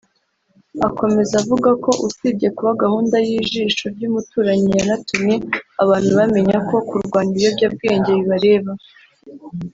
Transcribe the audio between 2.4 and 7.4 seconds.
kuba gahunda y’Ijisho ry’umuturanyi yanatumye abantu bamenya ko kurwanya